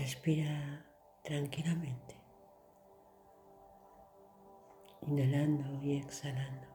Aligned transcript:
Respira 0.00 0.82
tranquilamente, 1.22 2.16
inhalando 5.02 5.82
y 5.82 5.98
exhalando, 5.98 6.66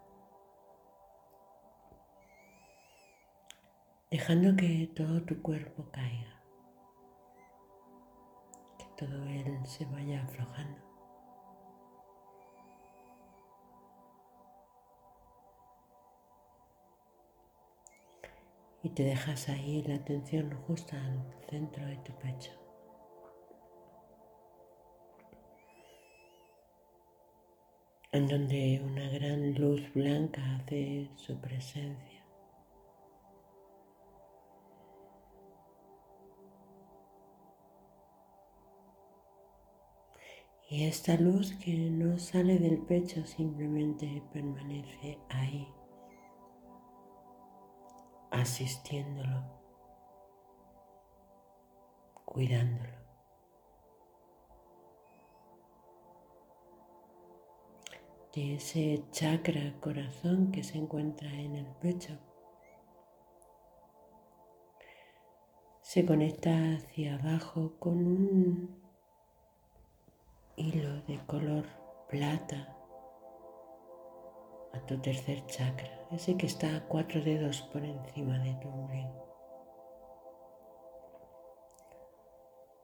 dejando 4.11 4.55
que 4.55 4.91
todo 4.95 5.23
tu 5.23 5.41
cuerpo 5.41 5.89
caiga, 5.91 6.43
que 8.77 8.85
todo 8.95 9.25
él 9.25 9.65
se 9.65 9.85
vaya 9.85 10.21
aflojando. 10.21 10.85
Y 18.83 18.89
te 18.89 19.01
dejas 19.01 19.49
ahí 19.49 19.81
la 19.81 19.95
atención 19.95 20.55
justa 20.67 20.95
al 21.03 21.33
centro 21.49 21.83
de 21.87 21.97
tu 21.97 22.13
pecho. 22.19 22.64
En 28.15 28.27
donde 28.27 28.81
una 28.81 29.09
gran 29.09 29.53
luz 29.55 29.81
blanca 29.93 30.41
hace 30.55 31.09
su 31.15 31.35
presencia. 31.41 32.25
Y 40.69 40.85
esta 40.85 41.15
luz 41.17 41.53
que 41.55 41.73
no 41.73 42.17
sale 42.17 42.57
del 42.57 42.79
pecho 42.79 43.25
simplemente 43.25 44.23
permanece 44.33 45.19
ahí, 45.29 45.67
asistiéndolo, 48.31 49.43
cuidándolo. 52.25 53.04
De 58.35 58.55
ese 58.55 59.01
chakra 59.11 59.73
corazón 59.79 60.51
que 60.51 60.61
se 60.61 60.77
encuentra 60.77 61.31
en 61.31 61.55
el 61.55 61.67
pecho. 61.77 62.17
Se 65.81 66.05
conecta 66.05 66.51
hacia 66.73 67.15
abajo 67.15 67.79
con 67.79 68.05
un 68.05 68.83
hilo 70.57 71.01
de 71.03 71.17
color 71.25 71.65
plata 72.09 72.75
a 74.73 74.79
tu 74.85 74.99
tercer 74.99 75.45
chakra, 75.45 76.07
ese 76.11 76.35
que 76.35 76.47
está 76.47 76.75
a 76.75 76.85
cuatro 76.87 77.21
dedos 77.21 77.61
por 77.61 77.85
encima 77.85 78.37
de 78.39 78.53
tu 78.55 78.67
ombligo. 78.67 79.25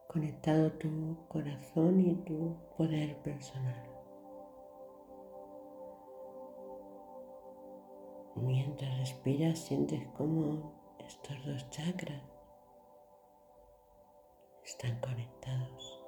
Conectado 0.08 0.72
tu 0.74 1.28
corazón 1.28 2.00
y 2.00 2.16
tu 2.24 2.58
poder 2.78 3.18
personal. 3.18 4.01
Mientras 8.42 8.98
respiras 8.98 9.60
sientes 9.60 10.08
como 10.18 10.74
estos 10.98 11.46
dos 11.46 11.70
chakras 11.70 12.24
están 14.66 15.00
conectados. 15.00 16.04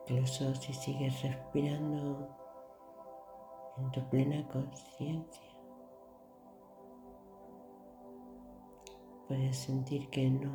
Incluso 0.00 0.52
si 0.56 0.72
sigues 0.72 1.22
respirando 1.22 2.36
en 3.76 3.92
tu 3.92 4.10
plena 4.10 4.48
conciencia, 4.48 5.56
puedes 9.28 9.56
sentir 9.56 10.10
que 10.10 10.28
no 10.28 10.52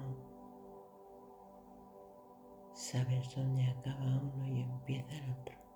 sabes 2.73 3.33
dónde 3.33 3.63
acaba 3.63 4.19
uno 4.21 4.45
y 4.45 4.63
empieza 4.63 5.13
el 5.13 5.31
otro. 5.31 5.66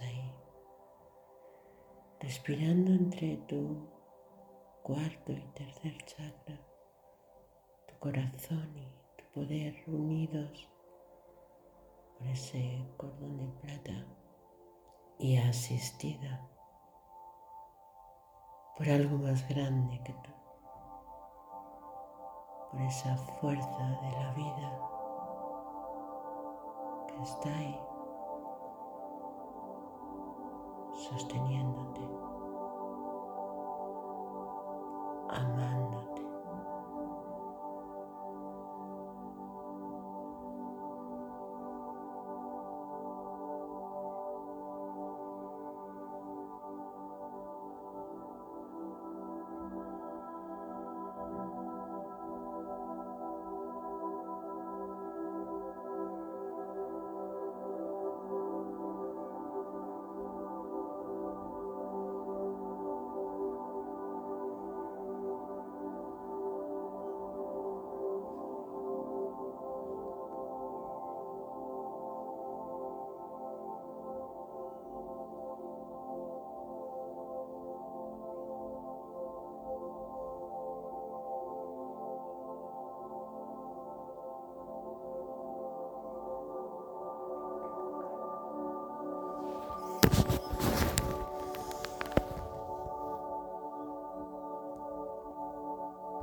Ahí, 0.00 0.34
respirando 2.20 2.92
entre 2.92 3.38
tu 3.48 3.88
cuarto 4.82 5.32
y 5.32 5.40
tercer 5.54 5.96
chakra, 6.04 6.60
tu 7.86 7.98
corazón 7.98 8.76
y 8.76 8.92
tu 9.16 9.24
poder 9.32 9.82
unidos 9.86 10.68
por 12.18 12.26
ese 12.28 12.86
cordón 12.98 13.38
de 13.38 13.46
plata 13.60 14.06
y 15.18 15.38
asistida 15.38 16.46
por 18.76 18.88
algo 18.88 19.16
más 19.16 19.48
grande 19.48 19.98
que 20.04 20.12
tú, 20.12 20.30
por 22.70 22.82
esa 22.82 23.16
fuerza 23.16 24.00
de 24.02 24.12
la 24.12 24.34
vida 24.34 24.88
que 27.08 27.22
está 27.22 27.58
ahí 27.58 27.89
sosteniéndote, 30.94 32.08
amando. 35.28 35.79